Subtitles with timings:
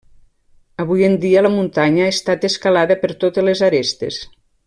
[0.83, 4.19] Avui en dia la muntanya ha estat escalada per totes les arestes.